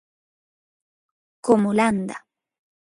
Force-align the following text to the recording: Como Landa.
Como 1.45 1.69
Landa. 1.79 2.17